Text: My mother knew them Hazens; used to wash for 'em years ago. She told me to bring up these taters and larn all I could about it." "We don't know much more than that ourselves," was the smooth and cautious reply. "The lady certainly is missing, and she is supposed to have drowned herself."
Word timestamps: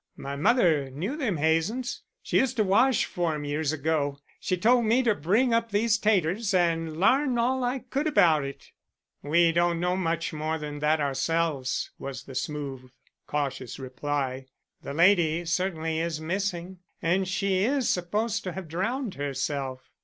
My 0.17 0.35
mother 0.35 0.89
knew 0.89 1.15
them 1.15 1.37
Hazens; 1.37 2.01
used 2.25 2.55
to 2.55 2.63
wash 2.63 3.05
for 3.05 3.35
'em 3.35 3.45
years 3.45 3.71
ago. 3.71 4.17
She 4.39 4.57
told 4.57 4.85
me 4.85 5.03
to 5.03 5.13
bring 5.13 5.53
up 5.53 5.69
these 5.69 5.99
taters 5.99 6.55
and 6.55 6.97
larn 6.97 7.37
all 7.37 7.63
I 7.63 7.77
could 7.87 8.07
about 8.07 8.43
it." 8.43 8.71
"We 9.21 9.51
don't 9.51 9.79
know 9.79 9.95
much 9.95 10.33
more 10.33 10.57
than 10.57 10.79
that 10.79 10.99
ourselves," 10.99 11.91
was 11.99 12.23
the 12.23 12.33
smooth 12.33 12.81
and 12.81 12.91
cautious 13.27 13.77
reply. 13.77 14.47
"The 14.81 14.95
lady 14.95 15.45
certainly 15.45 15.99
is 15.99 16.19
missing, 16.19 16.79
and 16.99 17.27
she 17.27 17.63
is 17.63 17.87
supposed 17.87 18.43
to 18.45 18.53
have 18.53 18.67
drowned 18.67 19.13
herself." 19.13 19.91